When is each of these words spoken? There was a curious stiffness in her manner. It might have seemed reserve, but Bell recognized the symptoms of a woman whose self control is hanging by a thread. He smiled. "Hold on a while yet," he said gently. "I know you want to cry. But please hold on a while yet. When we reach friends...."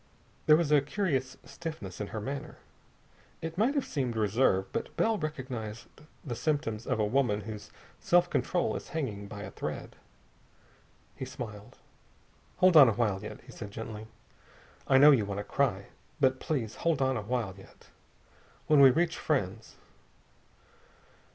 There 0.47 0.55
was 0.55 0.71
a 0.71 0.81
curious 0.81 1.37
stiffness 1.45 2.01
in 2.01 2.07
her 2.07 2.19
manner. 2.19 2.57
It 3.39 3.55
might 3.55 3.75
have 3.75 3.85
seemed 3.85 4.15
reserve, 4.15 4.65
but 4.73 4.97
Bell 4.97 5.15
recognized 5.19 5.85
the 6.25 6.35
symptoms 6.35 6.87
of 6.87 6.99
a 6.99 7.05
woman 7.05 7.41
whose 7.41 7.69
self 7.99 8.27
control 8.27 8.75
is 8.75 8.87
hanging 8.97 9.27
by 9.27 9.43
a 9.43 9.51
thread. 9.51 9.95
He 11.15 11.23
smiled. 11.25 11.77
"Hold 12.57 12.75
on 12.75 12.89
a 12.89 12.93
while 12.93 13.21
yet," 13.21 13.41
he 13.41 13.51
said 13.51 13.69
gently. 13.69 14.07
"I 14.87 14.97
know 14.97 15.11
you 15.11 15.23
want 15.23 15.37
to 15.37 15.43
cry. 15.43 15.89
But 16.19 16.39
please 16.39 16.77
hold 16.77 16.99
on 16.99 17.15
a 17.15 17.21
while 17.21 17.53
yet. 17.55 17.89
When 18.65 18.79
we 18.79 18.89
reach 18.89 19.19
friends...." 19.19 19.75